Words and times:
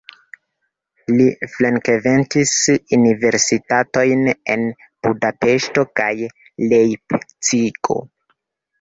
Li 1.19 1.27
frekventis 1.55 2.55
universitatojn 2.99 4.27
en 4.57 4.67
Budapeŝto 5.07 5.89
kaj 6.03 6.11
Lejpcigo. 6.77 8.05